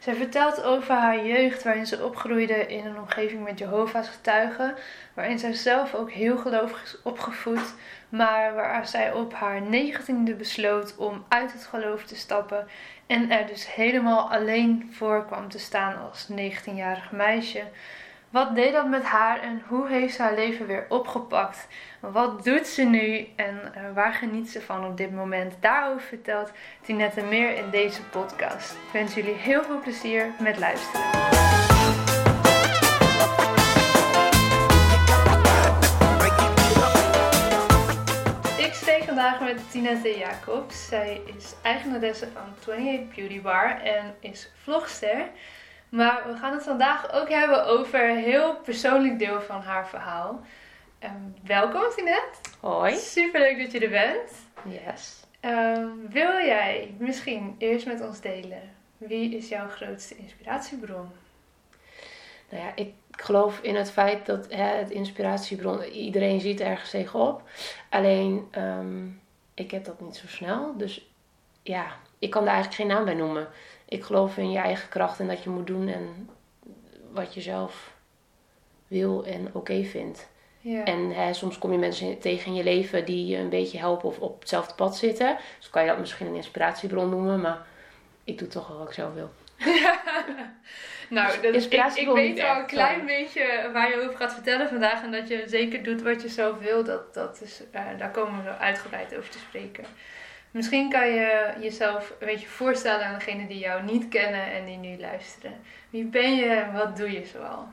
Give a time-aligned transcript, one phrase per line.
[0.00, 4.74] Zij vertelt over haar jeugd waarin ze opgroeide in een omgeving met Jehovah's getuigen,
[5.14, 7.74] waarin zij zelf ook heel gelovig is opgevoed,
[8.08, 12.68] maar waar zij op haar negentiende besloot om uit het geloof te stappen
[13.06, 17.62] en er dus helemaal alleen voor kwam te staan als 19-jarig meisje.
[18.30, 21.66] Wat deed dat met haar en hoe heeft ze haar leven weer opgepakt?
[22.00, 25.54] Wat doet ze nu en uh, waar geniet ze van op dit moment?
[25.60, 28.72] Daarover vertelt Tinette meer in deze podcast.
[28.72, 31.38] Ik wens jullie heel veel plezier met luisteren.
[39.20, 40.86] Vandaag met Tinette Jacobs.
[40.86, 45.30] Zij is eigenaresse van 28 Beauty Bar en is vlogster.
[45.90, 50.40] Maar we gaan het vandaag ook hebben over een heel persoonlijk deel van haar verhaal.
[51.04, 52.38] Um, welkom Tinette.
[52.60, 52.96] Hoi.
[52.96, 54.32] Superleuk dat je er bent.
[54.84, 55.20] Yes.
[55.40, 61.08] Um, wil jij misschien eerst met ons delen wie is jouw grootste inspiratiebron?
[62.48, 67.42] Nou ja, ik geloof in het feit dat hè, het inspiratiebron, iedereen ziet ergens tegenop.
[67.88, 69.20] Alleen, um,
[69.54, 70.76] ik heb dat niet zo snel.
[70.76, 71.08] Dus
[71.62, 73.48] ja, ik kan daar eigenlijk geen naam bij noemen.
[73.88, 76.28] Ik geloof in je eigen kracht en dat je moet doen en
[77.12, 77.92] wat je zelf
[78.86, 80.28] wil en oké okay vindt.
[80.60, 80.84] Ja.
[80.84, 84.08] En hè, soms kom je mensen tegen in je leven die je een beetje helpen
[84.08, 85.36] of op hetzelfde pad zitten.
[85.58, 87.66] Dus kan je dat misschien een inspiratiebron noemen, maar
[88.24, 89.30] ik doe toch wel wat ik zelf wil.
[91.08, 95.02] nou, ik, ik weet al een klein beetje waar je over gaat vertellen vandaag.
[95.02, 96.84] En dat je zeker doet wat je zelf wil.
[96.84, 99.84] Dat, dat is, uh, daar komen we uitgebreid over te spreken.
[100.50, 104.76] Misschien kan je jezelf een beetje voorstellen aan degenen die jou niet kennen en die
[104.76, 105.60] nu luisteren.
[105.90, 107.68] Wie ben je en wat doe je zoal?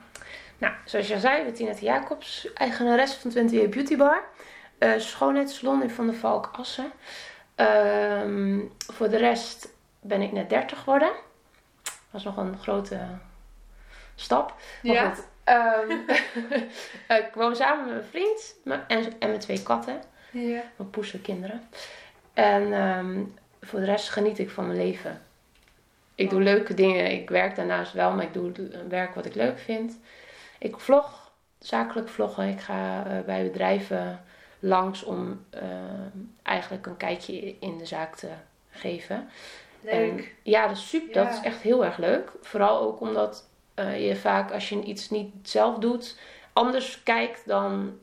[0.57, 4.23] Nou, zoals je al zei, Tinette Jacobs, eigenares van 28 Beauty Bar.
[4.79, 6.91] Uh, schoonheidssalon in Van der Valk Assen.
[7.57, 8.61] Uh,
[8.93, 9.69] voor de rest
[10.01, 11.11] ben ik net 30 geworden.
[11.83, 12.99] Dat was nog een grote
[14.15, 14.53] stap.
[14.83, 15.09] Maar Ja?
[15.09, 15.91] goed, ehm,
[17.23, 18.55] ik woon samen met mijn vriend
[18.87, 20.01] en, en mijn twee katten.
[20.31, 20.61] Ja.
[20.75, 21.69] Mijn kinderen.
[22.37, 23.23] En ehm,
[23.61, 25.21] voor de rest geniet ik van mijn leven.
[26.15, 27.11] Ik doe leuke dingen.
[27.11, 28.51] Ik werk daarnaast wel, maar ik doe
[28.89, 29.99] werk wat ik leuk vind.
[30.59, 32.47] Ik vlog, zakelijk vloggen.
[32.47, 34.23] Ik ga uh, bij bedrijven
[34.59, 35.61] langs om uh,
[36.43, 38.29] eigenlijk een kijkje in de zaak te
[38.69, 39.29] geven.
[39.81, 39.93] Leuk.
[39.93, 41.15] En, ja, dat is super.
[41.15, 41.23] Ja.
[41.23, 42.31] Dat is echt heel erg leuk.
[42.41, 43.49] Vooral ook omdat
[43.79, 46.19] uh, je vaak als je iets niet zelf doet,
[46.53, 47.99] anders kijkt dan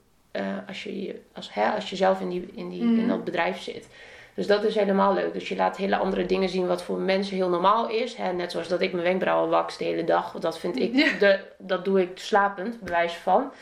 [0.66, 2.98] als, je, als, hè, als je zelf in, die, in, die, Mhm.
[2.98, 3.88] in dat bedrijf zit.
[4.34, 5.32] Dus dat is helemaal leuk.
[5.32, 8.14] Dus je laat hele andere dingen zien wat voor mensen heel normaal is.
[8.14, 8.32] Hè?
[8.32, 10.32] Net zoals dat ik mijn wenkbrauwen wax de hele dag.
[10.32, 13.52] Dat vind ik, de, dat doe ik slapend, bewijs van.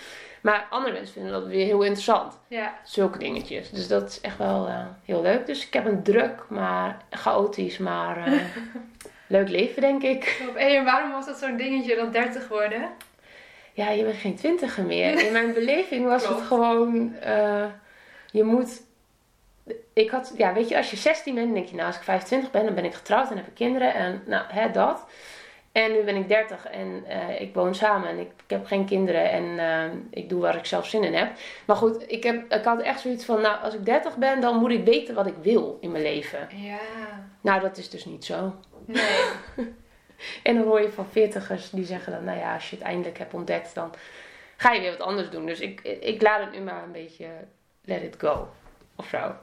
[0.41, 2.39] Maar andere mensen vinden dat weer heel interessant.
[2.49, 2.75] Ja.
[2.85, 3.71] Zulke dingetjes.
[3.71, 5.47] Dus dat is echt wel eh, heel leuk.
[5.47, 8.33] Dus ik heb een druk, maar chaotisch, maar eh,
[9.27, 10.43] leuk leven denk ik.
[10.47, 10.55] Top.
[10.57, 12.89] En waarom was dat zo'n dingetje dan 30 worden?
[13.73, 15.27] Ja, je bent geen twintiger meer.
[15.27, 16.39] In mijn beleving was Klopt.
[16.39, 17.15] het gewoon...
[17.15, 17.65] eh,
[18.31, 18.83] je moet...
[19.93, 20.35] Ik had...
[20.37, 21.75] Ja, weet je, als je 16 bent, denk je...
[21.75, 23.95] Nou, als ik 25 ben, dan ben ik getrouwd en heb ik kinderen.
[23.95, 25.07] En nou, hè, dat.
[25.73, 28.09] En nu ben ik 30 en eh, ik woon samen.
[28.09, 29.31] En ik, ik heb geen kinderen.
[29.31, 31.33] En eh, ik doe waar ik zelf zin in heb.
[31.67, 33.41] Maar goed, ik, heb, ik had echt zoiets van...
[33.41, 36.49] Nou, als ik 30 ben, dan moet ik weten wat ik wil in mijn leven.
[36.51, 36.79] Ja.
[37.41, 38.55] Nou, dat is dus niet zo.
[38.87, 39.21] Nee.
[40.43, 43.19] En dan hoor je van veertigers die zeggen dan, nou ja, als je het eindelijk
[43.19, 43.93] hebt ontdekt, dan
[44.57, 45.47] ga je weer wat anders doen.
[45.47, 47.27] Dus ik, ik laat het nu maar een beetje
[47.85, 48.49] let it go.
[48.97, 49.35] Of zo.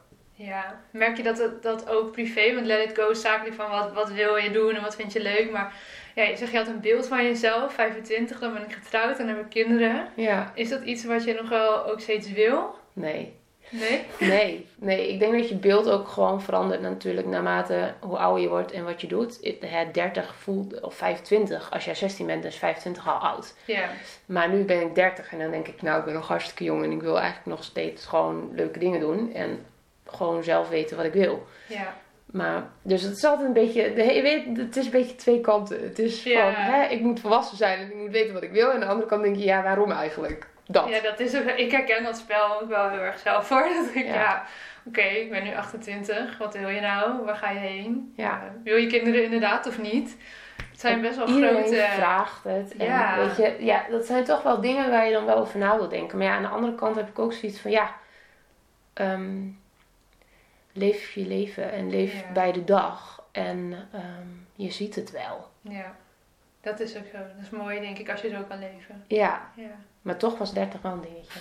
[0.42, 2.54] Ja, merk je dat, het- dat ook privé?
[2.54, 5.14] Want let it go is zakelijk van wat, wat wil je doen en wat vind
[5.14, 5.52] je leuk.
[5.52, 5.74] Maar
[6.16, 9.28] ja, je zegt je had een beeld van jezelf, 25, dan ben ik getrouwd en
[9.28, 10.08] heb ik kinderen.
[10.16, 12.76] Ja, Is dat iets wat je nog wel ook steeds wil?
[12.94, 13.38] nee.
[13.72, 14.06] Nee?
[14.20, 15.10] Nee, nee.
[15.14, 18.84] Ik denk dat je beeld ook gewoon verandert natuurlijk naarmate hoe ouder je wordt en
[18.84, 19.38] wat je doet.
[19.42, 23.54] Het 30 voelt, of 25, als jij 16 bent, dan is 25 al oud.
[23.66, 23.90] Ja.
[24.26, 26.84] Maar nu ben ik 30 en dan denk ik, nou, ik ben nog hartstikke jong
[26.84, 29.34] en ik wil eigenlijk nog steeds gewoon leuke dingen doen.
[29.34, 29.66] En
[30.12, 31.48] gewoon zelf weten wat ik wil.
[31.68, 31.94] Ja.
[32.26, 33.82] Maar, dus het is altijd een beetje,
[34.14, 35.82] je weet, het is een beetje twee kanten.
[35.84, 36.42] Het is Ja.
[36.54, 38.68] van, hè, ik moet volwassen zijn en ik moet weten wat ik wil.
[38.68, 40.48] En aan de andere kant denk je, ja, waarom eigenlijk?
[40.66, 40.90] Dat.
[40.90, 43.62] Ja, dat is ook, ik herken dat spel ook wel heel erg zelf hoor.
[43.86, 44.14] Dat ik, Ja.
[44.14, 44.44] ja,
[44.86, 46.38] oké, ik ben nu 28.
[46.38, 47.26] Wat wil je nou?
[47.26, 48.14] Waar ga je heen?
[48.16, 48.32] Ja.
[48.32, 50.18] Eh, wil je kinderen inderdaad of niet?
[50.72, 51.86] Het zijn best wel Iedereen grote...
[51.96, 52.76] vraagt het.
[52.78, 53.18] En Ja.
[53.18, 55.90] weet je, ja, dat zijn toch wel dingen waar je dan wel over na wil
[55.90, 56.18] denken.
[56.18, 57.96] Maar ja, aan de andere kant heb ik ook zoiets van, ja,
[58.94, 59.38] ehm,
[60.74, 62.32] leef je leven en leef Ja.
[62.34, 63.24] bij de dag.
[63.32, 65.50] En ehm, je ziet het wel.
[65.62, 65.96] Ja,
[66.62, 67.18] dat is ook zo.
[67.18, 69.04] Dat is mooi denk ik als je zo kan leven.
[69.08, 69.76] Ja, Ja.
[70.02, 71.40] maar toch was 30 wel een dingetje.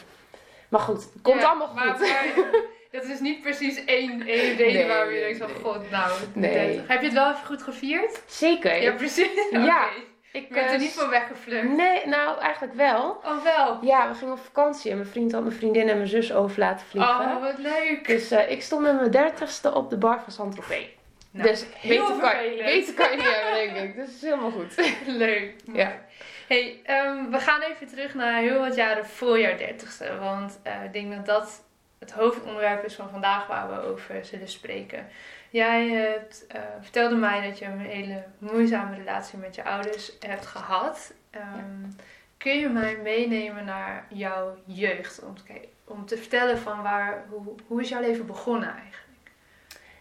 [0.69, 1.77] Maar goed, het komt Ja, allemaal goed.
[1.77, 2.51] Maar, maar
[2.91, 5.61] dat is niet precies één, één reden Nee, waar je denkt van, nee.
[5.63, 6.53] god, nou, Nee.
[6.53, 6.89] 30.
[6.89, 8.23] Heb je het wel even goed gevierd?
[8.27, 8.83] Zeker.
[8.83, 9.31] Ja, precies.
[9.51, 9.89] Ja.
[10.33, 11.69] Ik Je bent eh, er niet voor weggevlucht.
[11.69, 13.21] Nee, nou eigenlijk wel.
[13.25, 13.79] Oh, wel.
[13.81, 16.59] Ja, we gingen op vakantie en mijn vriend had mijn vriendin en mijn zus over
[16.59, 17.15] laten vliegen.
[17.15, 18.07] Oh, wat leuk.
[18.07, 20.87] Dus eh, ik stond met mijn dertigste op de bar van Saint-Tropez.
[21.31, 22.33] Nou, dus beter kan,
[22.65, 23.95] beter kan je niet hebben, denk ik.
[23.95, 24.95] Dus het is helemaal goed.
[25.07, 25.55] Leuk.
[25.73, 26.07] Ja.
[26.49, 30.19] Hey, ehm, we gaan even terug naar heel wat jaren voor jouw dertigste.
[30.21, 31.63] Want eh, ik denk dat dat
[31.99, 35.09] het hoofdonderwerp is van vandaag waar we over zullen spreken.
[35.51, 40.47] Jij hebt, eh, vertelde mij dat je een hele moeizame relatie met je ouders hebt
[40.47, 41.13] gehad.
[41.31, 41.91] Ehm,
[42.37, 45.21] Kun je mij meenemen naar jouw jeugd?
[45.25, 48.97] Om te, om te vertellen van waar, hoe, hoe is jouw leven begonnen eigenlijk?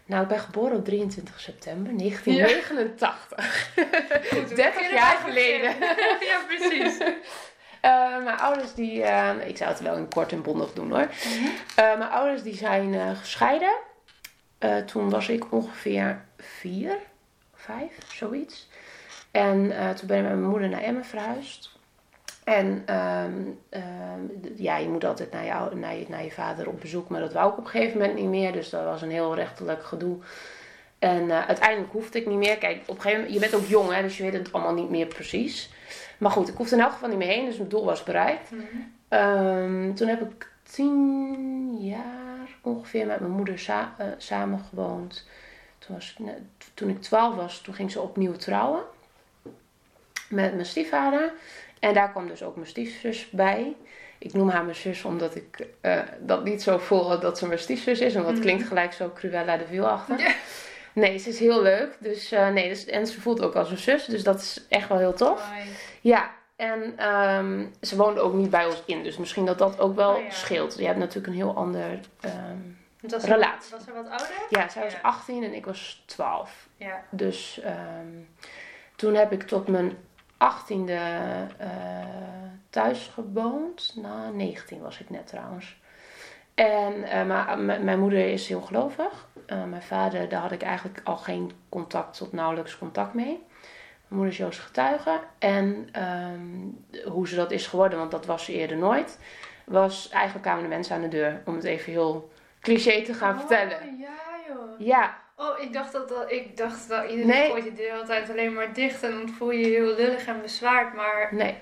[0.06, 3.70] Nou, ik ben geboren op 23 september 1989.
[4.28, 5.70] Goed, we 30 beginnen jaar geleden.
[6.30, 6.98] ja, precies.
[7.80, 9.02] Eh, mijn ouders die...
[9.02, 11.08] eh, ik zou het wel in kort en bondig doen hoor.
[11.76, 13.72] Eh, mijn ouders die zijn gescheiden.
[14.58, 16.96] Eh, toen was ik ongeveer vier,
[17.54, 18.68] vijf, zoiets.
[19.30, 21.76] En eh, toen ben ik met mijn moeder naar Emmen verhuisd.
[22.44, 23.32] En ehm,
[23.68, 24.20] ehm,
[24.56, 27.08] ja, je moet altijd naar je, naar, je, naar je vader op bezoek.
[27.08, 28.52] Maar dat wou ik op een gegeven moment niet meer.
[28.52, 30.16] Dus dat was een heel rechtelijk gedoe.
[30.98, 32.58] En eh, uiteindelijk hoefde ik niet meer.
[32.58, 34.74] Kijk, op een gegeven moment, je bent ook jong, hè, dus je weet het allemaal
[34.74, 35.70] niet meer precies.
[36.18, 38.50] Maar goed, ik hoefde in elk geval niet meer heen, dus mijn doel was bereikt.
[38.50, 38.64] Mhm.
[39.08, 42.27] Ehm, toen heb ik tien jaar
[42.60, 45.26] ongeveer met mijn moeder sa eh, samen gewoond.
[45.78, 46.40] Toen, was ik net-
[46.74, 48.82] toen ik twaalf was, toen ging ze opnieuw trouwen.
[50.28, 51.32] Met mijn stiefvader.
[51.80, 53.76] En daar kwam dus ook mijn stiefzus bij.
[54.18, 57.58] Ik noem haar mijn zus omdat ik eh, dat niet zo voel dat ze mijn
[57.58, 58.12] stiefzus is.
[58.14, 58.42] Want dat Mhm.
[58.42, 60.34] klinkt gelijk zo Cruella de Vil achter.
[60.92, 61.96] Nee, ze is heel leuk.
[61.98, 64.04] Dus, eh, nee, dus, en ze voelt ook als een zus.
[64.04, 65.48] Dus dat is echt wel heel tof.
[66.00, 69.02] Ja, en ehm, ze woonde ook niet bij ons in.
[69.02, 70.30] Dus misschien dat dat ook wel Oh ja.
[70.30, 70.78] scheelt.
[70.78, 72.00] Je hebt natuurlijk een heel ander...
[73.00, 73.70] Want Was ze- Relatie.
[73.76, 74.30] Was ze wat ouder?
[74.50, 74.98] ja, zij was Ja.
[75.02, 76.68] 18 en ik was 12.
[76.76, 77.02] Ja.
[77.10, 78.06] Dus ehm,
[78.96, 79.96] toen heb ik tot mijn
[80.38, 80.90] 18e
[81.58, 81.68] eh,
[82.70, 83.92] thuis gewoond.
[83.96, 85.80] Nou, 19 was ik net trouwens.
[86.54, 89.26] En eh, maar, m- mijn moeder is heel gelovig.
[89.46, 93.46] Eh, mijn vader, daar had ik eigenlijk al geen contact tot nauwelijks contact mee.
[94.08, 95.20] Moeder is Joods getuige.
[95.38, 99.18] En ehm, hoe ze dat is geworden, want dat was ze eerder nooit,
[99.64, 101.42] was eigenlijk kwamen de mensen aan de deur.
[101.44, 103.96] Om het even heel cliché te gaan Oh, vertellen.
[103.98, 104.08] Ja,
[104.48, 104.86] joh.
[104.86, 107.50] Ja, Oh, ik dacht dat, dat, ik dacht dat iedereen Nee.
[107.50, 110.42] gooit de deur altijd alleen maar dicht en dan voel je je heel lullig en
[110.42, 111.28] bezwaard, maar...
[111.34, 111.56] Nee,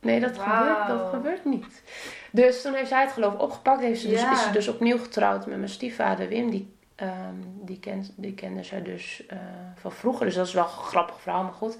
[0.00, 1.82] nee dat, gebeurt, dat gebeurt niet.
[2.30, 3.80] Dus toen heeft zij het geloof opgepakt.
[3.80, 4.32] Heeft ze dus, Ja.
[4.32, 6.50] is ze dus opnieuw getrouwd met mijn stiefvader Wim.
[6.50, 9.38] Die, ehm, die, kent, die kende zij dus eh,
[9.74, 10.26] van vroeger.
[10.26, 11.78] Dus dat is wel een grappig verhaal, maar goed.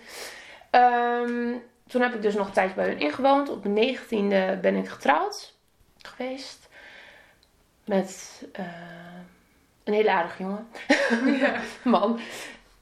[0.71, 1.55] Ehm,
[1.87, 3.49] toen heb ik dus nog een tijdje bij hun ingewoond.
[3.49, 5.55] Op mijn negentiende ben ik getrouwd
[5.99, 6.69] geweest.
[7.85, 8.65] Met eh,
[9.85, 10.69] een hele aardige jongen.
[11.85, 12.21] Man.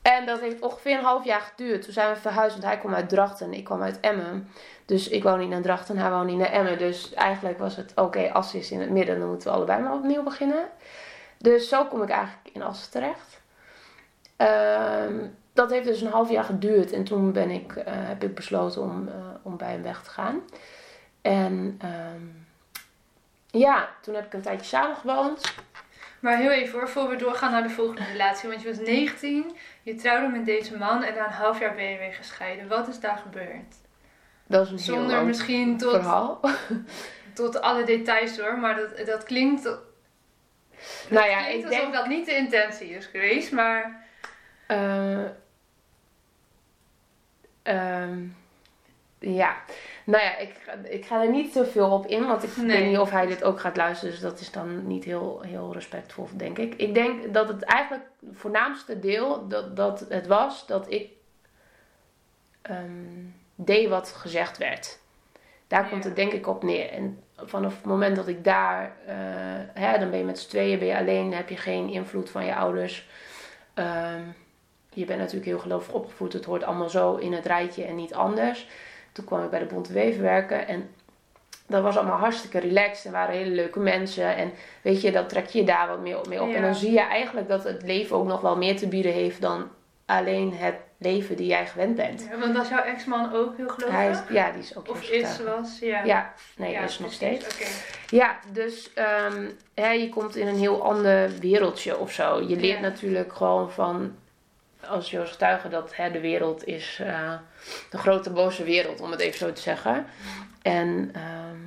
[0.02, 1.82] En dat heeft ongeveer een half jaar geduurd.
[1.82, 4.49] Toen zijn we verhuisd, want hij kwam uit Drachten en ik kwam uit Emmen.
[4.85, 6.78] Dus ik woon niet naar Drachten, hij woont niet naar Emmen.
[6.78, 9.94] Dus eigenlijk was het, oké, Assen is in het midden, dan moeten we allebei maar
[9.94, 10.68] opnieuw beginnen.
[11.42, 13.40] Dus zo kom ik eigenlijk in Assen terecht.
[14.37, 18.35] Ehm, dat heeft dus een half jaar geduurd en toen ben ik, eh, heb ik
[18.35, 20.40] besloten om, eh, om bij hem weg te gaan.
[21.23, 22.23] En ehm,
[23.47, 25.54] ja, toen heb ik een tijdje samen gewoond.
[26.20, 28.49] Maar heel even hoor, voor we doorgaan naar de volgende relatie.
[28.49, 31.85] Want je was 19, je trouwde met deze man en na een half jaar ben
[31.85, 32.68] je weer gescheiden.
[32.68, 33.75] Wat is daar gebeurd?
[34.47, 36.40] Dat is een heel Zonder lang misschien tot, verhaal.
[37.35, 39.78] tot alle details hoor, maar dat, dat klinkt,
[41.10, 41.92] nou ja, ik alsof denk...
[41.92, 44.04] dat niet de intentie is geweest, maar...
[44.66, 45.25] Eh,
[47.62, 48.18] ehm,
[49.18, 49.56] ja,
[50.04, 52.66] nou ja, ik, ga- ik ga er niet zoveel op in, want ik Nee.
[52.66, 55.72] weet niet of hij dit ook gaat luisteren, dus dat is dan niet heel, heel
[55.72, 56.75] respectvol, denk ik.
[56.75, 61.10] Ik denk dat het eigenlijk het voornaamste deel dat, dat het was dat ik
[62.62, 64.99] ehm, deed wat gezegd werd.
[65.66, 66.90] Daar komt het denk ik op neer.
[66.90, 69.14] En vanaf het moment dat ik daar, eh,
[69.75, 72.44] hè, dan ben je met z'n tweeën, ben je alleen, heb je geen invloed van
[72.44, 73.09] je ouders.
[73.75, 74.23] Ehm,
[74.92, 78.14] je bent natuurlijk heel gelovig opgevoed, het hoort allemaal zo in het rijtje en niet
[78.14, 78.68] anders.
[79.12, 80.90] Toen kwam ik bij de Weven werken en
[81.66, 84.37] dat was allemaal hartstikke relaxed en waren hele leuke mensen.
[84.37, 86.49] En weet je, dat trek je daar wat meer op mee op.
[86.49, 86.54] Ja.
[86.54, 89.40] En dan zie je eigenlijk dat het leven ook nog wel meer te bieden heeft
[89.40, 89.68] dan
[90.06, 92.26] alleen het leven die jij gewend bent.
[92.30, 93.97] Ja, want was jouw ex-man ook heel gelovig?
[93.97, 95.78] Hij is, ja, die is ook of is, was?
[95.78, 96.04] Ja.
[96.04, 97.47] Ja, nee, Ja, is nog steeds.
[98.09, 102.40] Ja, dus ehm, hè, je komt in een heel ander wereldje of zo.
[102.40, 102.80] Je leert Ja.
[102.80, 104.16] natuurlijk gewoon van,
[104.87, 107.33] als Joost getuige, dat hè, de wereld is eh,
[107.90, 110.07] de grote boze wereld, om het even zo te zeggen.
[110.62, 111.59] En ehm,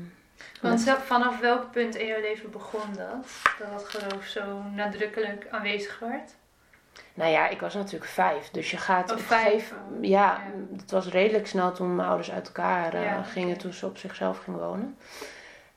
[0.61, 3.27] Want vanaf welk punt in jouw leven begon dat?
[3.59, 6.31] Dat dat geloof zo nadrukkelijk aanwezig werd?
[7.13, 10.41] Nou ja, ik was natuurlijk vijf, dus je gaat Oh, op vijf, ja, ja.
[10.77, 13.97] het was redelijk snel toen mijn ouders uit elkaar eh, Ja, gingen, toen ze op
[13.97, 14.97] zichzelf gingen wonen.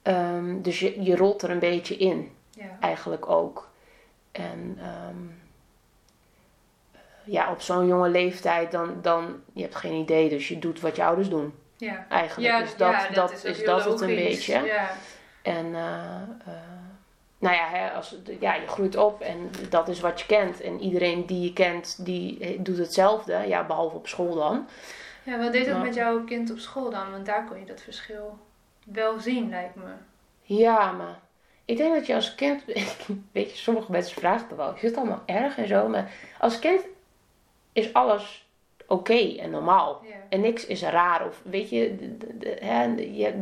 [0.03, 2.35] Ehm, dus je, je rolt er een beetje in.
[2.51, 2.77] Ja.
[2.81, 3.69] eigenlijk ook.
[4.33, 5.17] En ehm,
[7.25, 10.97] ja, op zo'n jonge leeftijd, dan, dan, je hebt geen idee, dus je doet wat
[10.97, 11.55] je ouders doen.
[11.77, 12.07] Ja.
[12.09, 14.65] Eigenlijk Ja, is dat, dat, is, dat het een beetje.
[14.65, 14.91] Ja.
[15.43, 16.53] En eh, eh,
[17.39, 20.61] nou ja, hè, als, ja, je groeit op en dat is wat je kent.
[20.61, 23.45] En iedereen die je kent, die eh, doet hetzelfde.
[23.47, 24.67] Ja, behalve op school dan.
[25.23, 27.11] ja, wat deed dat Maar- met jouw kind op school dan?
[27.11, 28.39] Want daar kon je dat verschil
[28.85, 29.91] wel zien, lijkt me.
[30.43, 31.19] Ja, maar
[31.65, 32.65] ik denk dat je als kind,
[33.33, 36.59] weet je, sommige mensen vragen het wel, is het allemaal erg en zo, maar als
[36.59, 36.81] kind
[37.73, 38.46] is alles
[38.87, 40.01] oké en normaal.
[40.29, 41.27] En niks is raar.
[41.27, 43.33] Of weet je, de, de- de- hè, je,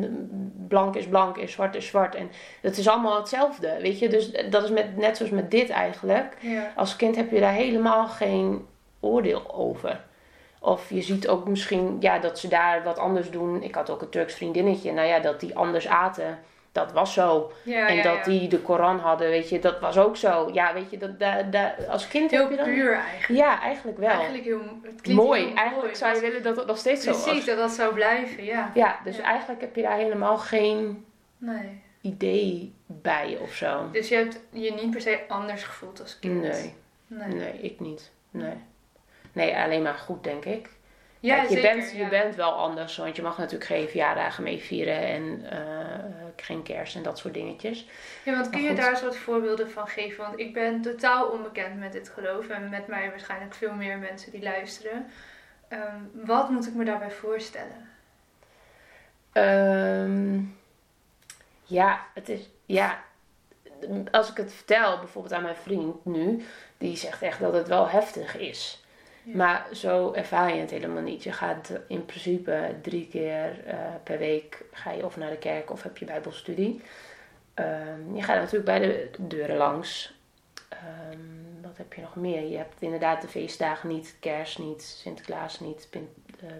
[0.69, 2.15] blank is blank en zwart is zwart.
[2.15, 3.77] En het is allemaal hetzelfde.
[3.81, 6.37] Weet je, dus dat is met, net zoals met dit eigenlijk.
[6.77, 8.67] Als kind heb je daar helemaal geen
[9.01, 10.01] oordeel over.
[10.61, 13.63] Of je ziet ook misschien ja, dat ze daar wat anders doen.
[13.63, 14.93] Ik had ook een Turks vriendinnetje.
[14.93, 16.39] Nou ja, dat die anders aten.
[16.75, 17.53] Dat was zo.
[17.63, 18.23] Ja, en ja, dat ja.
[18.23, 20.51] die de Koran hadden, weet je, dat was ook zo.
[20.53, 22.65] Ja, weet je, dat, dat, dat, als kind Heel heb je dat.
[22.67, 23.41] puur eigenlijk.
[23.41, 24.09] Ja, eigenlijk wel.
[24.09, 25.41] Eigenlijk heel, het klinkt mooi.
[25.45, 25.95] heel Eigenlijk mooi.
[25.97, 27.23] zou je willen dat het nog steeds zo was.
[27.23, 28.71] Precies, dat dat zou blijven, ja.
[28.75, 31.05] Ja, dus eigenlijk heb je daar helemaal geen
[31.39, 31.81] Nee.
[32.01, 33.89] idee bij of zo.
[33.93, 36.41] Dus je hebt je niet per se anders gevoeld als kind?
[36.43, 36.75] Nee,
[37.07, 37.29] Nee.
[37.35, 38.11] nee, ik niet.
[38.31, 38.55] Nee.
[39.33, 40.69] Nee, alleen maar goed, denk ik.
[41.25, 41.99] Ja, Kijk, je, zeker, bent, ja.
[41.99, 46.05] je bent wel anders, want je mag natuurlijk geen verjaardagen mee vieren en eh,
[46.37, 47.87] geen kerst en dat soort dingetjes.
[48.25, 50.25] Ja, want kun je daar eens wat voorbeelden van geven?
[50.25, 54.31] Want ik ben totaal onbekend met dit geloof en met mij waarschijnlijk veel meer mensen
[54.31, 55.07] die luisteren.
[55.69, 57.89] Ehm, wat moet ik me daarbij voorstellen?
[59.33, 60.41] Ehm,
[61.63, 62.49] ja, het is.
[62.65, 63.03] Ja,
[64.11, 66.45] als ik het vertel, bijvoorbeeld aan mijn vriend nu,
[66.79, 68.84] die zegt echt dat het wel heftig is.
[69.25, 69.37] Ja.
[69.37, 71.23] Maar zo ervaar je het helemaal niet.
[71.23, 75.71] Je gaat in principe drie keer eh, per week ga je of naar de kerk
[75.71, 76.83] of heb je bijbelstudie.
[77.55, 80.15] Ehm, je gaat natuurlijk bij de deuren langs.
[80.69, 82.43] Ehm, wat heb je nog meer?
[82.43, 86.09] Je hebt inderdaad de feestdagen niet, kerst niet, Sinterklaas niet, Pin,
[86.41, 86.51] eh,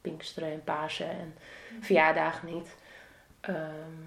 [0.00, 1.34] Pinksteren en Pasen en
[1.80, 2.74] verjaardagen niet.
[3.40, 4.04] Ehm,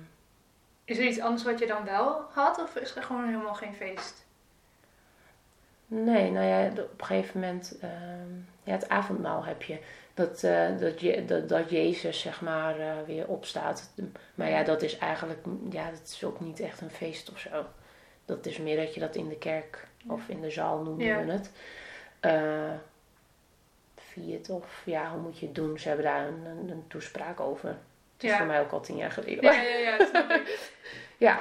[0.86, 3.74] Is er iets anders wat je dan wel had of is er gewoon helemaal geen
[3.74, 4.26] feest?
[5.90, 9.78] Nee, nou ja, op een gegeven moment, ehm, ja, het avondmaal heb je.
[10.14, 13.92] Dat, eh, dat, je, dat, dat Jezus, zeg maar, eh, weer opstaat.
[14.36, 17.66] Maar ja, dat is eigenlijk, ja, dat is ook niet echt een feest of zo.
[18.26, 21.26] Dat is meer dat je dat in de kerk of in de zaal noemen Ja.
[21.26, 21.52] we het.
[22.20, 22.72] eh
[23.96, 25.80] viert of ja, hoe moet je het doen?
[25.80, 27.70] Ze hebben daar een, een, een toespraak over.
[27.70, 28.38] Het is Ja.
[28.38, 29.44] voor mij ook al tien jaar geleden.
[29.44, 30.08] Ja, ja, ja.
[31.18, 31.40] Ja.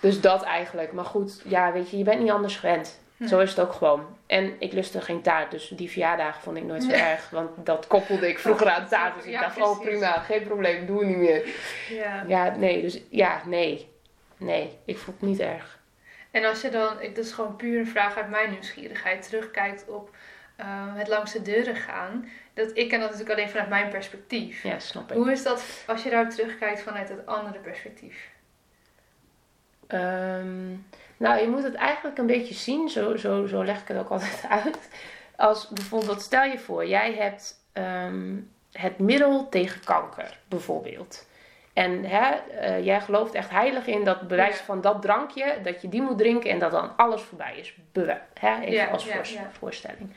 [0.00, 0.92] Dus dat eigenlijk.
[0.92, 3.00] Maar goed, ja, weet je, je bent niet anders gewend.
[3.22, 3.30] Nee.
[3.30, 4.16] Zo is het ook gewoon.
[4.26, 7.00] En ik lustte geen taart, dus die verjaardagen vond ik nooit zo Nee.
[7.00, 7.30] erg.
[7.30, 9.14] Want dat koppelde ik vroeger aan taart.
[9.14, 11.48] Dus ik Ja, dacht, oh prima, geen probleem, doen we niet meer.
[11.88, 12.24] Ja.
[12.26, 13.90] Ja, nee, dus ja, nee.
[14.36, 15.78] Nee, ik vond het niet erg.
[16.30, 19.88] En als je dan, ik, dat is gewoon puur een vraag uit mijn nieuwsgierigheid, terugkijkt
[19.88, 20.10] op
[20.56, 22.28] ehm, het langs de deuren gaan.
[22.54, 24.62] Dat, ik ken dat natuurlijk alleen vanuit mijn perspectief.
[24.62, 25.16] Ja, snap ik.
[25.16, 28.30] Hoe is dat als je daar terugkijkt vanuit het andere perspectief?
[29.86, 30.74] Ehm,
[31.22, 34.08] nou, je moet het eigenlijk een beetje zien, zo, zo, zo leg ik het ook
[34.10, 34.88] altijd uit.
[35.36, 38.36] Als bijvoorbeeld, stel je voor, jij hebt ehm,
[38.72, 41.26] het middel tegen kanker, bijvoorbeeld.
[41.72, 44.64] En hè, eh, jij gelooft echt heilig in dat bewijs Ja.
[44.64, 47.74] van dat drankje, dat je die moet drinken en dat dan alles voorbij is.
[47.92, 49.50] Bewe- hè, even Ja, als ja, ja.
[49.58, 50.12] voorstelling.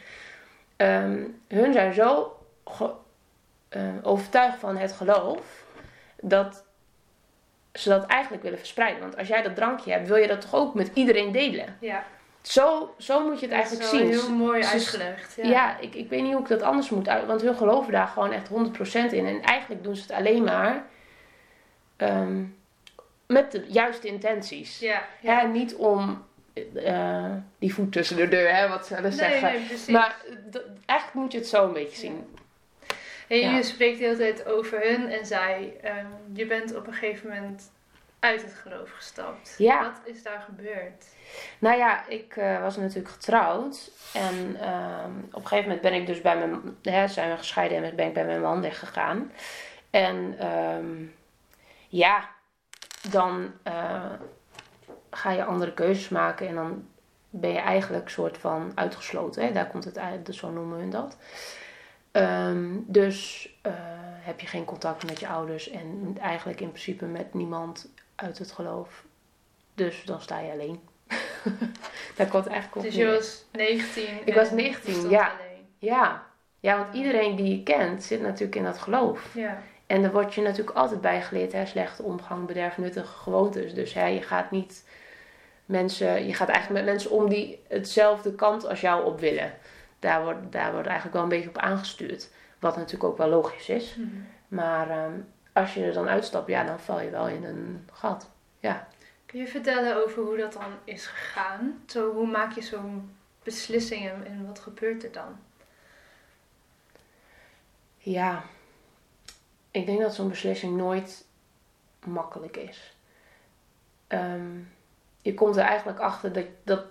[0.76, 2.38] Ehm, hun zijn zo
[3.70, 5.64] eh, overtuigd van het geloof
[6.22, 6.65] dat
[7.76, 9.02] ze dat eigenlijk willen verspreiden.
[9.02, 11.78] Want als jij dat drankje hebt, wil je dat toch ook met iedereen delen?
[11.80, 12.04] Ja,
[12.42, 14.20] Zo, zo moet je het dat is eigenlijk zien.
[14.20, 15.36] heel mooi Ze- uitgelegd.
[15.36, 15.80] Ja, Ja.
[15.80, 17.26] ik, ik weet niet hoe ik dat anders moet uit.
[17.26, 19.26] Want hun geloven daar gewoon echt 100% in.
[19.26, 20.86] En eigenlijk doen ze het alleen maar
[21.98, 22.44] ehm,
[23.28, 24.80] met de juiste intenties.
[24.80, 26.24] Ja, Ja, niet om
[26.76, 29.52] eh, die voet tussen de deur, hè, wat ze Nee, zeggen.
[29.52, 29.88] nee, precies.
[29.88, 30.16] Maar
[30.52, 32.36] d- eigenlijk moet je het zo een beetje zien.
[33.28, 33.56] En Ja.
[33.56, 35.78] je spreekt de hele tijd over hun en zij.
[35.82, 37.72] Ehm, je bent op een gegeven moment
[38.20, 39.56] uit het geloof gestapt.
[39.58, 39.82] Ja.
[39.84, 41.06] Wat is daar gebeurd?
[41.60, 43.92] Nou ja, ik eh, was natuurlijk getrouwd.
[44.14, 46.78] En ehm, op een gegeven moment ben ik dus bij mijn...
[46.82, 49.32] Hè, zijn we gescheiden en ben ik bij mijn man weggegaan.
[49.90, 51.06] En ehm,
[51.88, 52.30] ja,
[53.10, 54.12] dan eh,
[55.10, 56.48] ga je andere keuzes maken.
[56.48, 56.88] En dan
[57.30, 59.46] ben je eigenlijk soort van uitgesloten.
[59.46, 59.52] Hè?
[59.52, 61.18] Daar komt het uit, dus zo noemen hun dat.
[62.16, 63.74] Ehm, dus eh,
[64.22, 65.70] heb je geen contact met je ouders.
[65.70, 69.04] En eigenlijk in principe met niemand uit het geloof.
[69.74, 70.80] Dus dan sta je alleen.
[72.16, 74.04] Daar komt eigenlijk op Dus je was 19.
[74.26, 75.32] Ik was je 19, stond ja.
[75.32, 75.66] alleen.
[75.78, 76.26] Ja.
[76.60, 79.34] ja, want iedereen die je kent zit natuurlijk in dat geloof.
[79.34, 79.62] Ja.
[79.88, 83.74] En daar word je natuurlijk altijd bij geleerd, hè, slechte omgang, bederf nuttige gewoontes.
[83.74, 84.84] Dus hè, je gaat niet
[85.66, 89.54] mensen, je gaat eigenlijk met mensen om die hetzelfde kant als jou op willen.
[90.06, 92.30] Daar wordt, daar wordt eigenlijk wel een beetje op aangestuurd.
[92.60, 93.96] Wat natuurlijk ook wel logisch is.
[93.96, 94.10] Mhm.
[94.48, 95.20] Maar ehm,
[95.54, 98.30] als je er dan uitstapt, ja, dan val je wel in een gat.
[98.60, 98.88] Ja.
[99.26, 101.84] Kun je vertellen over hoe dat dan is gegaan?
[101.88, 105.40] Zo, hoe maak je zo'n beslissing en, en wat gebeurt er dan?
[107.98, 108.44] Ja,
[109.72, 111.26] ik denk dat zo'n beslissing nooit
[112.04, 112.96] makkelijk is.
[114.08, 114.58] Ehm,
[115.22, 116.86] je komt er eigenlijk achter dat, dat,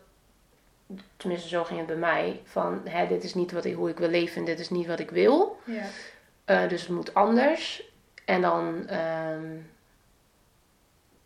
[1.17, 3.99] tenminste zo ging het bij mij, van hè, dit is niet wat ik, hoe ik
[3.99, 5.59] wil leven en dit is niet wat ik wil.
[5.65, 5.83] Ja.
[6.45, 7.93] Eh, dus het moet anders.
[8.25, 9.47] En dan ehm,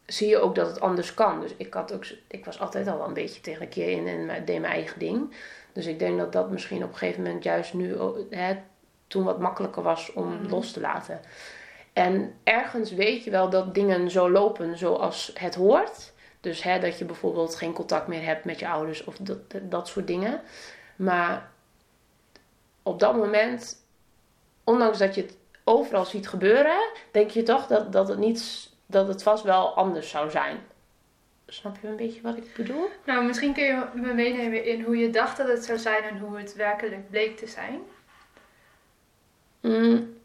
[0.07, 1.41] zie je ook dat het anders kan.
[1.41, 4.07] Dus ik, had ook, ik was altijd al wel een beetje tegen een keer in
[4.07, 5.35] en deed mijn eigen ding.
[5.73, 7.97] Dus ik denk dat dat misschien op een gegeven moment juist nu
[8.31, 8.57] hè,
[9.07, 10.49] toen wat makkelijker was om Mhm.
[10.49, 11.21] los te laten.
[11.93, 16.13] En ergens weet je wel dat dingen zo lopen zoals het hoort.
[16.41, 19.89] Dus hè, dat je bijvoorbeeld geen contact meer hebt met je ouders of dat, dat,
[19.89, 20.41] soort dingen.
[20.97, 21.51] Maar
[22.83, 23.85] op dat moment,
[24.65, 29.09] ondanks dat je het overal ziet gebeuren, denk je toch dat, dat, het, niet, dat
[29.09, 30.59] het vast wel anders zou zijn.
[31.47, 32.89] Snap je een beetje wat ik bedoel?
[33.05, 36.19] Nou, misschien kun je me meenemen in hoe je dacht dat het zou zijn en
[36.19, 37.81] hoe het werkelijk bleek te zijn.
[39.61, 40.17] Mm,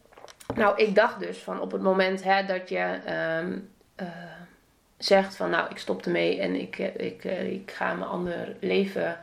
[0.55, 3.59] nou, ik dacht dus van op het moment hè, dat je ehm,
[3.95, 4.07] eh,
[5.03, 8.55] zegt van nou, ik stop ermee en ik, eh, ik, eh, ik ga mijn ander
[8.59, 9.19] leven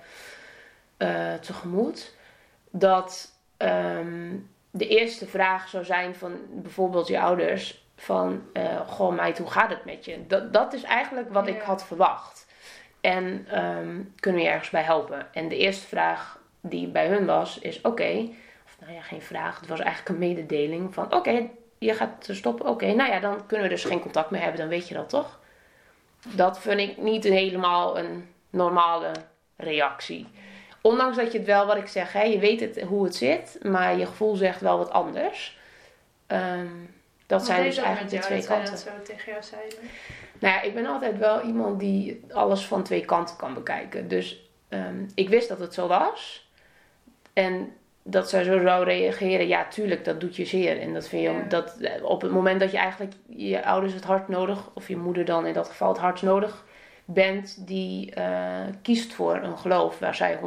[0.97, 2.15] eh, tegemoet.
[2.71, 4.37] Dat ehm,
[4.71, 9.71] de eerste vraag zou zijn van bijvoorbeeld je ouders van eh, goh meid, hoe gaat
[9.71, 10.27] het met je?
[10.27, 12.47] Dat, dat is eigenlijk wat ik had verwacht.
[13.01, 15.27] En ehm, kunnen we je ergens bij helpen?
[15.33, 18.29] En de eerste vraag die bij hun was, is oké,
[18.65, 19.61] of nou ja, geen vraag.
[19.61, 22.67] Het was eigenlijk een mededeling van oké, je gaat stoppen.
[22.67, 24.61] Oké, nou ja, dan kunnen we dus geen contact meer hebben.
[24.61, 25.40] Dan weet je dat toch?
[26.29, 29.13] Dat vind ik niet helemaal een normale
[29.57, 30.27] reactie.
[30.81, 33.59] Ondanks dat je het wel, wat ik zeg, hè, je weet het, hoe het zit.
[33.63, 35.59] Maar je gevoel zegt wel wat anders.
[36.27, 36.67] Ehm,
[37.27, 38.71] dat Wat zijn dus dat eigenlijk de twee kanten.
[38.71, 39.79] Dat zo tegen jou zeiden.
[40.39, 44.09] Nou ja, ik ben altijd wel iemand die alles van twee kanten kan bekijken.
[44.09, 46.51] Dus ehm, ik wist dat het zo was.
[47.33, 50.81] En dat zij zo zou reageren, ja, tuurlijk, dat doet je zeer.
[50.81, 51.43] En dat vind je Ja.
[51.49, 54.97] dat eh, op het moment dat je eigenlijk je ouders het hart nodig, of je
[54.97, 56.65] moeder dan in dat geval het hart nodig
[57.05, 60.39] bent, die eh, kiest voor een geloof waar zij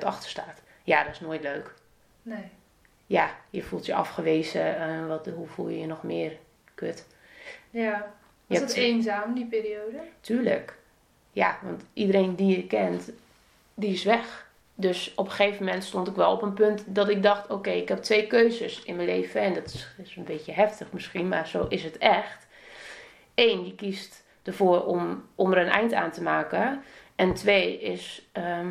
[0.00, 0.62] 100% achter staat.
[0.84, 1.74] Ja, dat is nooit leuk.
[2.22, 2.44] Nee.
[3.06, 4.76] Ja, je voelt je afgewezen.
[4.80, 6.32] eh, wat, hoe voel je je nog meer?
[6.74, 7.06] Kut.
[7.70, 8.12] Ja.
[8.46, 9.98] Was het eenzaam, die periode?
[10.20, 10.76] Tuurlijk.
[11.32, 13.10] Ja, want iedereen die je kent,
[13.74, 14.47] die is weg.
[14.80, 17.70] Dus op een gegeven moment stond ik wel op een punt dat ik dacht: oké,
[17.70, 19.40] ik heb twee keuzes in mijn leven.
[19.40, 22.46] En dat is, is een beetje heftig misschien, maar zo is het echt.
[23.34, 26.82] Eén, je kiest ervoor om, om er een eind aan te maken.
[27.16, 28.68] En twee is, ehm,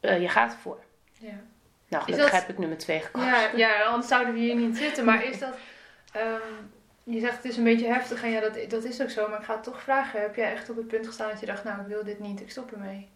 [0.00, 0.78] eh, je gaat ervoor.
[1.18, 1.40] Ja.
[1.88, 3.28] Nou, gelukkig dat- heb ik nummer twee gekozen.
[3.28, 5.04] Ja, ja, anders zouden we hier niet zitten.
[5.04, 5.54] Maar is dat...
[6.12, 6.40] ehm,
[7.04, 9.28] je zegt het is een beetje heftig en ja, dat, dat is ook zo.
[9.28, 10.20] Maar ik ga het toch vragen.
[10.20, 12.40] Heb jij echt op het punt gestaan dat je dacht, nou, ik wil dit niet,
[12.40, 13.08] ik stop ermee?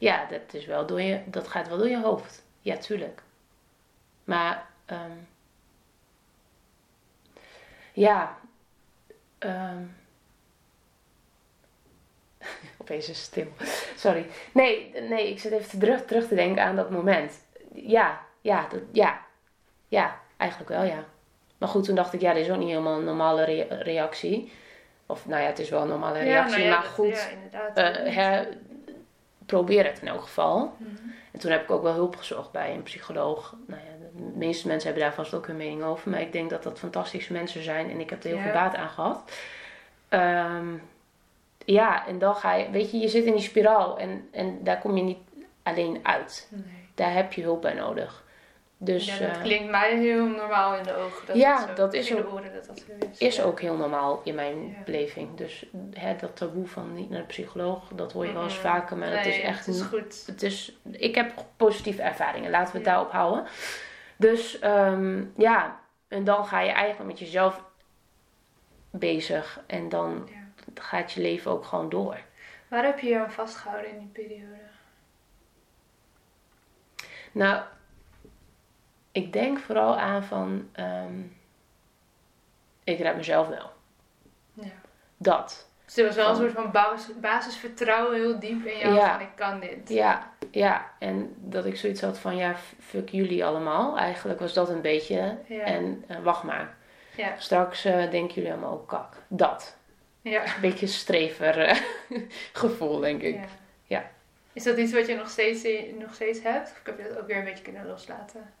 [0.00, 2.42] Ja, dat, is wel door je, dat gaat wel door je hoofd.
[2.60, 3.22] Ja, tuurlijk.
[4.24, 5.10] Maar, ehm,
[7.92, 8.38] ja,
[9.38, 9.82] ehm,
[12.80, 13.46] opeens is het stil.
[13.96, 14.26] Sorry.
[14.52, 17.44] Nee, nee, ik zit even terug, terug te denken aan dat moment.
[17.74, 19.20] Ja, ja, dat, ja,
[19.88, 21.04] ja, eigenlijk wel, ja.
[21.58, 24.52] Maar goed, toen dacht ik, ja, dit is ook niet helemaal een normale rea- reactie.
[25.06, 27.76] Of nou ja, het is wel een normale reactie, nou ja, maar goed, Ja, inderdaad.
[27.76, 28.46] eh,
[29.50, 30.74] probeer het in elk geval.
[30.76, 30.90] Mhm.
[31.32, 33.54] En toen heb ik ook wel hulp gezocht bij een psycholoog.
[33.66, 36.10] Nou ja, de meeste mensen hebben daar vast ook hun mening over.
[36.10, 38.42] Maar ik denk dat dat fantastische mensen zijn en ik heb er heel Ja.
[38.42, 39.30] veel baat aan gehad.
[40.08, 40.66] Ehm,
[41.64, 44.78] ja, en dan ga je, weet je, je zit in die spiraal en, en daar
[44.78, 45.18] kom je niet
[45.62, 46.48] alleen uit.
[46.50, 46.62] Nee.
[46.94, 48.24] Daar heb je hulp bij nodig.
[48.82, 51.26] Dus ja, dat eh, klinkt mij heel normaal in de ogen.
[51.26, 52.78] Dat Ja, het zo, dat is ook- oren dat dat
[53.18, 53.42] zo is.
[53.42, 54.82] ook heel normaal in mijn Ja.
[54.84, 55.36] beleving.
[55.36, 58.96] Dus hè, dat taboe van niet naar de psycholoog, dat hoor je wel eens vaker,
[58.96, 60.22] maar Nee, is echt Het is goed.
[60.26, 62.92] het is, ik heb positieve ervaringen, laten we het Ja.
[62.92, 63.44] daarop houden.
[64.16, 67.64] Dus ehm, ja, en dan ga je eigenlijk met jezelf
[68.90, 70.28] bezig en dan
[70.74, 72.20] gaat je leven ook gewoon door.
[72.68, 74.58] Waar heb je je aan vastgehouden in die periode?
[77.32, 77.62] Nou,
[79.12, 81.20] ik denk vooral aan van, ehm,
[82.84, 83.70] ik red mezelf wel.
[84.52, 84.70] Ja.
[85.16, 85.68] Dat.
[85.84, 89.12] Dus er was wel een soort van basis, basisvertrouwen heel diep in jou Ja.
[89.12, 89.88] van ik kan dit.
[89.88, 93.98] Ja, ja, en dat ik zoiets had van, ja, fuck jullie allemaal.
[93.98, 95.62] Eigenlijk was dat een beetje, Ja.
[95.64, 96.76] en eh, wacht maar.
[97.16, 97.34] Ja.
[97.38, 99.16] Straks eh, denken jullie allemaal ook kak.
[99.28, 99.76] Dat.
[100.20, 100.42] Ja.
[100.44, 101.76] Een beetje strever eh,
[102.52, 103.34] gevoel, denk ik.
[103.34, 103.44] Ja.
[103.84, 104.10] Ja.
[104.52, 105.66] Is dat iets wat je nog steeds,
[105.98, 106.70] nog steeds hebt?
[106.70, 108.52] Of heb je dat ook weer een beetje kunnen loslaten?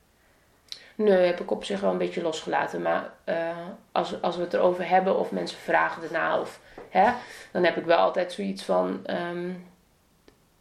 [1.04, 2.82] Nee, heb ik op zich wel een beetje losgelaten.
[2.82, 3.56] Maar eh,
[3.92, 7.10] als, als we het erover hebben of mensen vragen erna, of, hè,
[7.52, 9.00] dan heb ik wel altijd zoiets van.
[9.06, 9.50] ehm,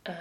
[0.01, 0.13] eh,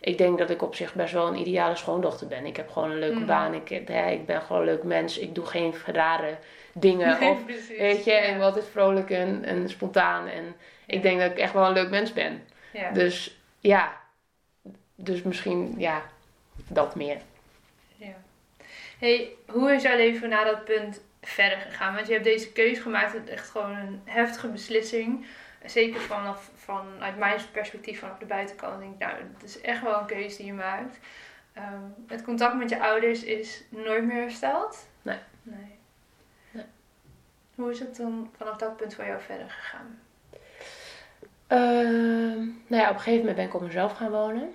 [0.00, 2.46] ik denk dat ik op zich best wel een ideale schoondochter ben.
[2.46, 3.26] Ik heb gewoon een leuke Mhm.
[3.26, 3.54] baan.
[3.54, 5.18] Ik, heb- hè, ik ben gewoon een leuk mens.
[5.18, 6.36] Ik doe geen rare
[6.72, 7.20] dingen.
[7.20, 7.78] Nee, of, precies.
[7.78, 8.18] weet je, Ja.
[8.18, 10.26] ik ben altijd vrolijk en, en spontaan.
[10.26, 10.54] En
[10.86, 12.44] ik denk dat ik echt wel een leuk mens ben.
[12.72, 12.90] Ja.
[12.90, 13.96] Dus ja,
[14.94, 16.02] dus misschien, ja,
[16.68, 17.16] dat meer.
[17.96, 18.14] Ja.
[18.98, 21.94] Hey, hoe is jouw leven na dat punt verder gegaan?
[21.94, 25.26] Want je hebt deze keuze gemaakt, het is echt gewoon een heftige beslissing.
[25.64, 29.98] Zeker vanaf, vanuit mijn perspectief vanaf de buitenkant denk ik, nou, het is echt wel
[29.98, 30.98] een keuze die je maakt.
[31.52, 34.88] Ehm, het contact met je ouders is nooit meer hersteld?
[35.02, 35.18] Nee.
[35.42, 35.78] nee.
[36.50, 36.64] Nee.
[37.54, 40.00] Hoe is het dan vanaf dat punt voor jou verder gegaan?
[41.46, 44.54] Ehm, nou ja, op een gegeven moment ben ik op mezelf gaan wonen.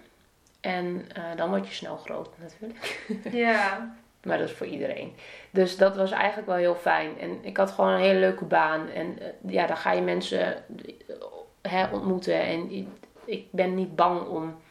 [0.62, 3.02] En eh, dan word je snel groot natuurlijk.
[3.32, 3.96] ja.
[4.24, 5.16] Maar dat is voor iedereen.
[5.52, 7.20] Dus dat was eigenlijk wel heel fijn.
[7.20, 8.90] En ik had gewoon een hele leuke baan.
[8.90, 12.42] En eh, ja, dan ga je mensen eh, hè, ontmoeten.
[12.42, 12.72] En
[13.26, 14.62] ik, ben niet bang om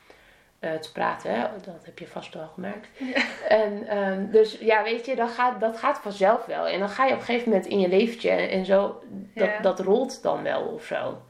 [0.59, 1.31] eh, te praten.
[1.35, 1.47] Hè?
[1.65, 2.89] Dat heb je vast wel gemerkt.
[2.99, 3.23] Ja.
[3.49, 6.69] En ehm, dus ja, weet je, dat gaat, dat gaat vanzelf wel.
[6.69, 9.03] En dan ga je op een gegeven moment in je leventje en, en zo.
[9.35, 9.61] Dat, Ja.
[9.61, 11.23] dat rolt dan wel of zo.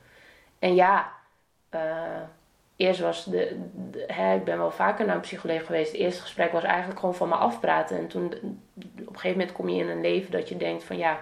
[0.59, 1.13] En ja,
[2.81, 5.93] eerst was de, de- hè, ik ben wel vaker naar een psycholoog geweest.
[5.93, 7.99] Het eerste gesprek was eigenlijk gewoon van me afpraten.
[7.99, 10.97] En toen, op een gegeven moment kom je in een leven dat je denkt van
[10.97, 11.21] ja,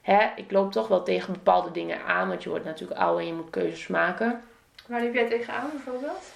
[0.00, 2.28] hè, ik loop toch wel tegen bepaalde dingen aan.
[2.28, 4.40] Want je wordt natuurlijk ouder en je moet keuzes maken.
[4.86, 6.32] Waar liep jij tegenaan bijvoorbeeld?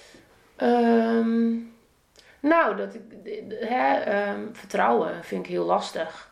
[0.57, 1.51] Ehm,
[2.41, 3.01] nou, dat ik,
[3.61, 6.31] hè, ehm, vertrouwen vind ik heel lastig.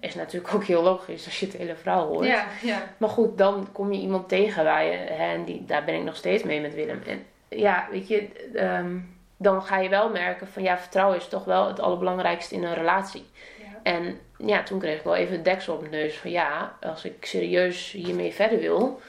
[0.00, 2.26] Is natuurlijk ook heel logisch als je het hele verhaal hoort.
[2.26, 2.82] Ja, ja.
[2.98, 6.02] Maar goed, dan kom je iemand tegen waar je, hè, en die, daar ben ik
[6.02, 7.02] nog steeds mee met Willem.
[7.06, 8.98] En ja, weet je, ehm,
[9.36, 12.74] dan ga je wel merken van ja, vertrouwen is toch wel het allerbelangrijkste in een
[12.74, 13.26] relatie.
[13.58, 13.64] ja.
[13.82, 17.04] En ja, toen kreeg ik wel even het deksel op mijn neus van ja, als
[17.04, 19.00] ik serieus hiermee verder wil,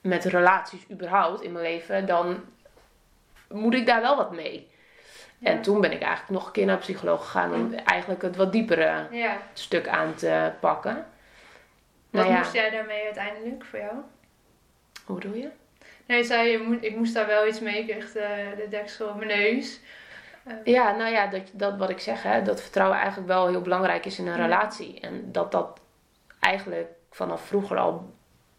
[0.00, 2.44] met relaties überhaupt in mijn leven, dan
[3.48, 4.70] moet ik daar wel wat mee.
[5.42, 8.36] En toen ben ik eigenlijk nog een keer naar een psycholoog gegaan om eigenlijk het
[8.36, 9.36] wat diepere Ja.
[9.52, 11.06] stuk aan te pakken.
[12.10, 13.92] Wat Nou moest jij daarmee uiteindelijk voor jou?
[15.06, 15.48] hoe bedoel je?
[16.12, 19.28] Nee, zei, ik moest daar wel iets mee, ik kreeg de, de deksel op mijn
[19.40, 19.80] neus.
[20.64, 24.04] Ja, nou ja, dat, dat wat ik zeg, hè, dat vertrouwen eigenlijk wel heel belangrijk
[24.06, 24.42] is in een Ja.
[24.42, 25.00] relatie.
[25.00, 25.80] En dat dat
[26.40, 28.14] eigenlijk vanaf vroeger al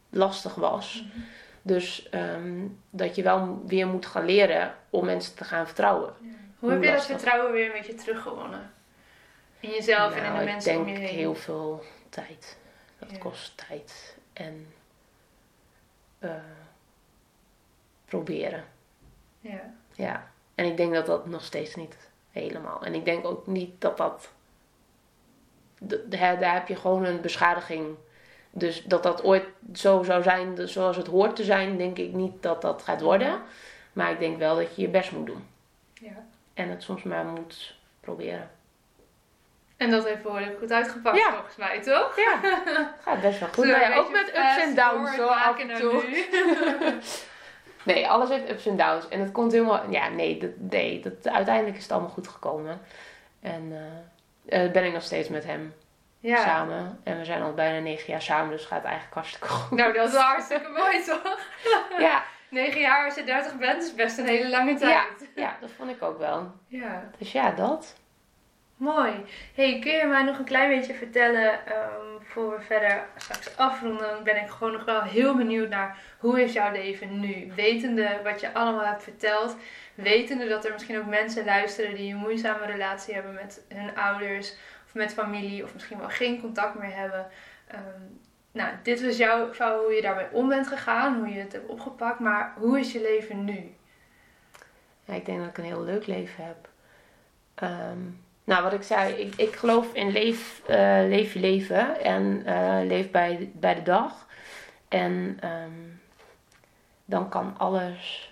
[0.09, 1.03] lastig was.
[1.07, 1.19] Mhm.
[1.61, 6.13] Dus ehm, dat je wel weer moet gaan leren om mensen te gaan vertrouwen.
[6.59, 8.71] Hoe heb je dat vertrouwen weer een beetje teruggewonnen?
[9.59, 11.15] In jezelf en in Nou, de mensen ik om denk je heen?
[11.15, 12.57] heel veel tijd.
[12.99, 13.17] Dat Ja.
[13.17, 14.17] kost tijd.
[14.33, 14.73] En
[16.19, 16.29] eh,
[18.13, 18.63] proberen.
[19.39, 19.73] Ja.
[19.91, 21.97] Ja, en ik denk dat dat nog steeds niet
[22.31, 22.83] helemaal.
[22.85, 24.29] En ik denk ook niet dat dat.
[26.39, 27.95] daar heb je gewoon een beschadiging.
[28.51, 32.13] Dus dat dat ooit zo zou zijn dus zoals het hoort te zijn, denk ik
[32.13, 33.41] niet dat dat gaat worden.
[33.93, 35.47] Maar ik denk wel dat je je best moet doen.
[35.93, 36.25] ja.
[36.53, 38.49] En het soms maar moet proberen.
[39.77, 41.33] En dat heeft behoorlijk goed uitgepakt Ja.
[41.33, 42.15] volgens mij, toch?
[42.15, 42.39] Ja,
[43.01, 43.63] gaat best wel goed.
[43.63, 46.03] We Nou ja, een ook met ups en downs zo af en toe.
[47.83, 49.09] Nee, alles heeft ups en downs.
[49.09, 49.91] En het komt helemaal...
[49.91, 52.81] Ja, nee, dat, nee dat, uiteindelijk is het allemaal goed gekomen.
[53.39, 53.73] En
[54.45, 55.73] eh, ben ik nog steeds met hem.
[56.19, 56.43] Ja.
[56.43, 56.99] samen.
[57.03, 59.77] En we zijn al bijna negen jaar samen, dus het gaat eigenlijk hartstikke goed.
[59.77, 61.37] Nou, dat is hartstikke mooi toch?
[61.99, 65.29] Ja, 9 jaar als je 30 bent is best een hele lange ja, tijd.
[65.35, 66.51] ja, dat vond ik ook wel.
[66.67, 67.09] Ja.
[67.17, 67.95] Dus ja, dat.
[68.83, 69.25] Mooi.
[69.55, 74.07] Hey, kun je mij nog een klein beetje vertellen, ehm, voor we verder straks afronden,
[74.07, 77.51] dan ben ik gewoon nog wel heel benieuwd naar hoe is jouw leven nu?
[77.55, 79.55] Wetende wat je allemaal hebt verteld,
[79.95, 84.53] wetende dat er misschien ook mensen luisteren die een moeizame relatie hebben met hun ouders
[84.85, 87.27] of met familie of misschien wel geen contact meer hebben.
[87.67, 88.01] Ehm,
[88.51, 91.69] nou, dit was jouw verhaal hoe je daarmee om bent gegaan, hoe je het hebt
[91.69, 93.75] opgepakt, maar hoe is je leven nu?
[95.05, 96.69] Ja, ik denk dat ik een heel leuk leven heb.
[97.55, 97.99] Ehm,
[98.43, 102.79] nou, wat ik zei, ik, ik geloof in leef, eh, leef je leven en eh,
[102.83, 104.27] leef bij, bij de dag.
[104.87, 105.71] En ehm,
[107.05, 108.31] dan kan alles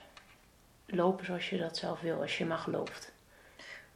[0.86, 3.12] lopen zoals je dat zelf wil, als je maar gelooft.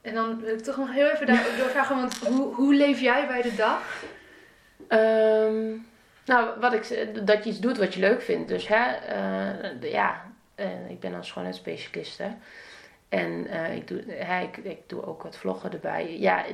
[0.02, 1.28] En dan wil ik toch nog heel even
[1.60, 4.04] doorvragen, want hoe, hoe leef jij bij de dag?
[4.88, 5.78] Ehm,
[6.26, 8.48] nou, wat ik, dat je iets doet wat je leuk vindt.
[8.48, 10.22] Dus hè, eh, ja,
[10.88, 12.32] ik ben dan schoonheidsspecialiste.
[13.10, 16.20] En eh, ik, doe, hè, ik, doe ook wat vloggen erbij.
[16.20, 16.46] Ja,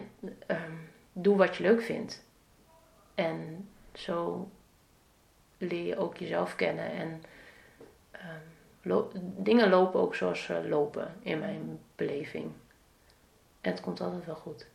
[0.47, 0.71] ehm,
[1.13, 2.23] doe wat je leuk vindt.
[3.15, 4.49] En zo
[5.57, 6.91] leer je ook jezelf kennen.
[6.91, 7.23] En
[8.11, 12.51] ehm, dingen lopen ook zoals ze lopen in mijn beleving.
[13.61, 14.67] En het komt altijd wel goed.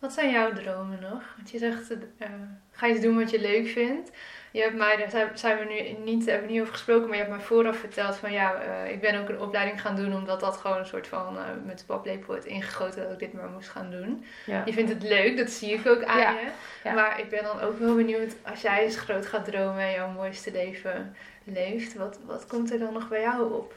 [0.00, 1.22] Wat zijn jouw dromen nog?
[1.36, 2.28] Want je zegt, eh,
[2.72, 4.10] ga iets doen wat je leuk vindt.
[4.52, 7.22] Je hebt mij, daar zijn- we nu niet, hebben we niet over gesproken, maar je
[7.22, 10.40] hebt mij vooraf verteld van ja, eh, ik ben ook een opleiding gaan doen omdat
[10.40, 13.48] dat gewoon een soort van eh, met de paplepel wordt ingegoten dat ik dit maar
[13.48, 14.24] moest gaan doen.
[14.46, 14.62] Ja.
[14.64, 16.48] Je vindt het leuk, dat zie ik ook aan Ja, je.
[16.84, 16.92] ja.
[16.92, 20.10] Maar ik ben dan ook wel benieuwd, als jij eens groot gaat dromen en jouw
[20.10, 23.74] mooiste leven leeft, wat, wat komt er dan nog bij jou op?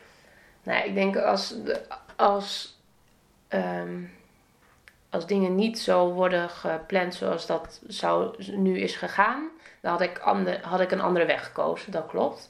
[0.64, 1.82] Nou, ik denk als, de-
[2.16, 2.80] als,
[3.48, 3.96] ehm,
[5.14, 9.50] als dingen niet zo worden gepland zoals dat zou, nu is gegaan,
[9.82, 12.50] dan had ik, ander, had ik een andere weg gekozen, dat klopt.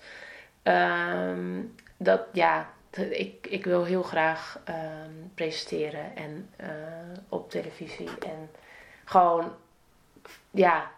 [0.63, 1.61] Ehm,
[1.97, 2.69] dat, ja,
[3.09, 6.67] ik, ik wil heel graag ehm, presenteren en eh,
[7.29, 8.49] op televisie en
[9.05, 9.51] gewoon,
[10.51, 10.91] ja,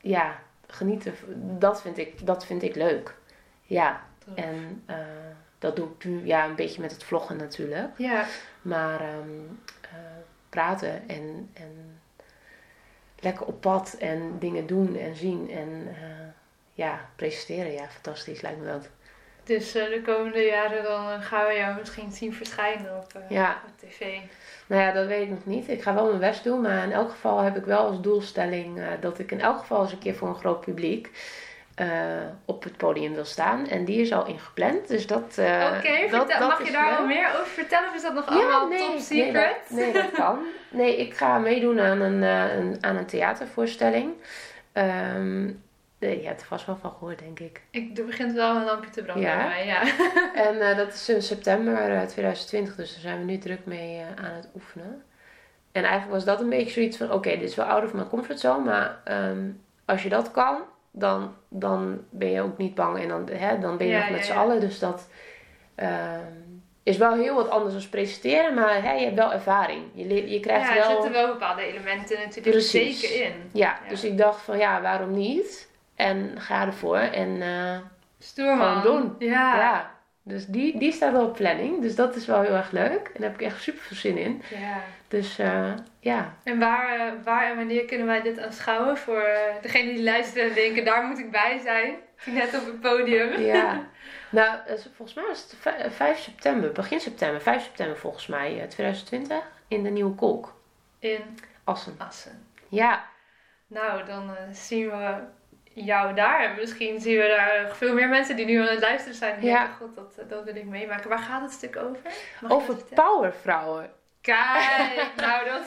[0.00, 1.14] ja, genieten.
[1.58, 3.14] Dat vind ik, dat vind ik leuk.
[3.62, 4.96] Ja, en eh,
[5.58, 7.98] dat doe ik nu ja, een beetje met het vloggen natuurlijk.
[7.98, 8.26] Ja,
[8.62, 9.28] Maar ehm,
[9.80, 9.81] eh,
[10.48, 12.00] praten en, en
[13.20, 16.26] lekker op pad en dingen doen en zien en eh,
[16.74, 17.72] ja, presenteren.
[17.72, 18.88] Ja, fantastisch lijkt me dat.
[19.44, 23.30] dus eh, de komende jaren dan eh, gaan we jou misschien zien verschijnen op, eh,
[23.30, 23.62] Ja.
[23.66, 24.18] op tv.
[24.66, 25.68] Nou ja, dat weet ik nog niet.
[25.68, 28.78] Ik ga wel mijn best doen, maar in elk geval heb ik wel als doelstelling
[28.80, 31.10] eh, dat ik in elk geval eens een keer voor een groot publiek
[31.74, 31.88] eh,
[32.44, 33.68] op het podium wil staan.
[33.68, 35.38] En die is al ingepland, dus dat.
[35.38, 38.88] eh, Oké, mag je daar al meer over vertellen of is dat nog allemaal top
[38.88, 39.56] nee, secret?
[39.68, 40.38] dat, nee, dat kan.
[40.70, 44.12] Nee, ik ga meedoen aan een, eh, een, aan een theatervoorstelling.
[45.98, 47.60] Nee, je hebt er vast wel van gehoord, denk ik.
[47.70, 49.36] Ik, er begint wel een lampje te branden Ja?
[49.36, 49.82] bij mij, ja.
[50.48, 54.30] En dat is in september eh, 2020, dus daar zijn we nu druk mee aan
[54.34, 55.02] het oefenen.
[55.72, 58.04] En eigenlijk was dat een beetje zoiets van: oké, dit is wel out of my
[58.04, 59.50] comfortzone, maar ehm,
[59.84, 60.56] als je dat kan,
[60.92, 64.10] dan, dan ben je ook niet bang en dan, hè, dan ben je Ja, nog
[64.10, 64.38] met ja, z'n ja.
[64.38, 64.60] allen.
[64.60, 65.08] Dus dat
[65.74, 66.20] ehm,
[66.82, 69.82] is wel heel wat anders dan presenteren, maar hè, je hebt wel ervaring.
[69.92, 70.90] Je, leert, je krijgt Ja, er wel.
[70.90, 73.00] zitten wel bepaalde elementen natuurlijk Precies.
[73.00, 73.32] zeker in.
[73.52, 75.70] Ja, dus ik dacht van ja, waarom niet?
[75.94, 77.42] En ga ervoor en
[78.18, 78.80] Stoer man.
[78.80, 79.28] Gewoon doen.
[79.28, 79.56] Ja.
[79.56, 79.90] ja.
[80.22, 81.82] Dus die, die staat wel op planning.
[81.82, 83.10] Dus dat is wel heel erg leuk.
[83.14, 84.42] En daar heb ik echt super veel zin in.
[84.50, 84.80] Ja.
[85.12, 86.34] Dus eh, ja.
[86.44, 88.96] En waar, eh, waar en wanneer kunnen wij dit aanschouwen?
[88.98, 91.94] Voor eh, degenen die luisteren en denken, daar moet ik bij zijn.
[92.24, 93.40] Net op het podium.
[93.54, 93.80] ja.
[94.30, 94.58] Nou,
[94.94, 99.38] volgens mij was het vij- 5 september, begin september, 5 september volgens mij, eh, 2020,
[99.68, 100.54] in de Nieuwe Kolk,
[100.98, 101.94] In Assen.
[101.98, 102.46] Assen.
[102.68, 103.04] Ja,
[103.66, 105.14] Nou, dan zien we
[105.64, 106.44] jou daar.
[106.44, 109.42] En misschien zien we daar veel meer mensen die nu aan het luisteren zijn.
[109.42, 109.58] Ja.
[109.58, 111.08] denken, god, dat, dat wil ik meemaken.
[111.08, 112.10] Waar gaat het stuk over?
[112.40, 113.90] Mag over powervrouwen.
[114.22, 115.62] Kijk, nou dat,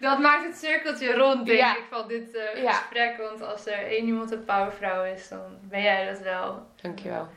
[0.00, 1.76] dat maakt het cirkeltje rond, denk Ja.
[1.76, 2.72] ik, van dit eh, Ja.
[2.72, 3.16] gesprek.
[3.16, 6.66] Want als er één iemand een powervrouw is, dan ben jij dat wel.
[6.82, 7.28] Dankjewel.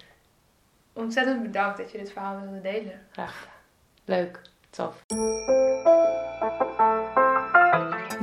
[0.94, 3.08] Ontzettend bedankt dat je dit verhaal wilde delen.
[3.12, 3.54] Graag gedaan.
[4.06, 4.42] Leuk.
[4.70, 4.96] Tof.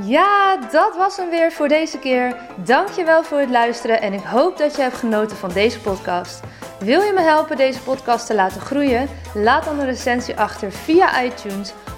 [0.02, 2.36] Ja, dat was hem weer voor deze keer.
[2.56, 6.40] Dankjewel voor het luisteren en ik hoop dat je hebt genoten van deze podcast.
[6.78, 9.08] Wil je me helpen deze podcast te laten groeien?
[9.34, 11.72] Laat dan een recensie achter via iTunes